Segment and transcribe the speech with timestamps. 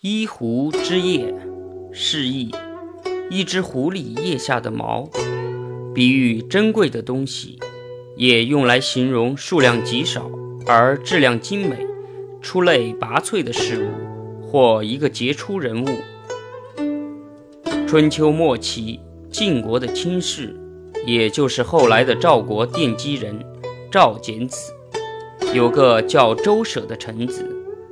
[0.00, 1.34] 一狐之腋，
[1.90, 2.54] 示意
[3.32, 5.10] 一只狐狸腋下的毛，
[5.92, 7.58] 比喻珍贵的东西，
[8.16, 10.30] 也用来形容数量极少
[10.68, 11.84] 而质量精美、
[12.40, 15.88] 出类拔萃的事物或一个杰出人物。
[17.88, 19.00] 春秋末期，
[19.32, 20.54] 晋国的卿士，
[21.04, 23.36] 也就是后来的赵国奠基人
[23.90, 24.72] 赵简子，
[25.52, 27.44] 有个叫周舍的臣子，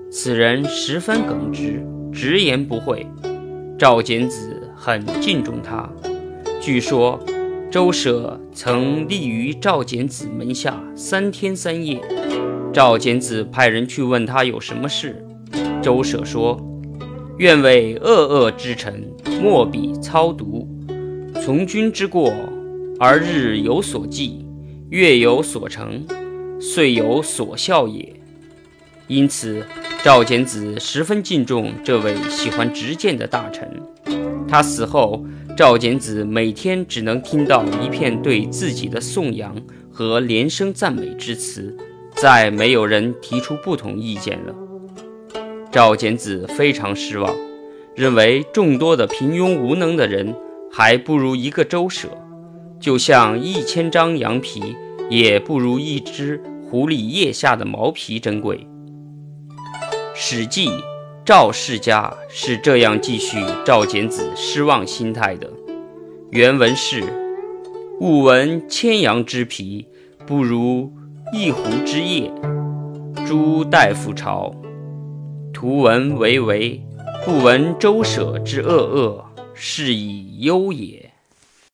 [0.09, 1.84] 此人十分耿直。
[2.12, 3.07] 直言不讳，
[3.79, 5.88] 赵简子很敬重他。
[6.60, 7.20] 据说
[7.70, 12.00] 周舍曾立于赵简子门下三天三夜。
[12.73, 15.24] 赵简子派人去问他有什么事，
[15.83, 16.59] 周舍说
[17.38, 19.11] ：“愿为恶恶之臣，
[19.42, 20.69] 莫比操读。
[21.42, 22.33] 从军之过，
[22.98, 24.47] 而日有所记，
[24.91, 26.05] 月有所成，
[26.61, 28.12] 岁有所效也。”
[29.09, 29.65] 因此。
[30.05, 33.69] 赵简子十分敬重这位喜欢直谏的大臣。
[34.47, 39.56] 他死后，赵简子每天只能听到一片对自己的颂扬
[39.91, 41.77] 和连声赞美之词，
[42.14, 44.55] 再没有人提出不同意见了。
[45.73, 47.34] 赵简子非常失望，
[47.97, 50.33] 认为众多的平庸无能的人
[50.70, 52.06] 还不如一个周舍，
[52.78, 54.77] 就像一千张羊皮
[55.11, 58.58] 也不如一只狐狸腋下的毛皮珍贵。
[60.19, 60.69] 《史记·
[61.27, 63.36] 赵世家》是这样记叙
[63.67, 65.47] 赵简子失望心态的。
[66.31, 67.05] 原文是
[68.00, 69.86] ：“勿闻千羊之皮，
[70.27, 70.91] 不如
[71.34, 72.33] 一狐之腋。”
[73.28, 74.55] 诸大夫朝，
[75.53, 76.83] 图文为为，
[77.23, 81.12] 不闻周舍之恶恶，是以忧也。